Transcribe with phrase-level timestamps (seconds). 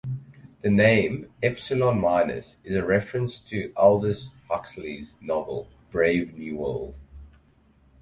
[0.61, 6.95] The name "Epsilon Minus" is a reference to Aldous Huxley's novel "Brave New World".